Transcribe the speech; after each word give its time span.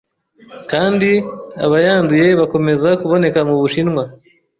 kandi 0.71 1.09
abayanduye 1.65 2.27
bakomeza 2.39 2.89
kuboneka 3.01 3.39
mu 3.47 3.55
Bushinwa 3.61 4.03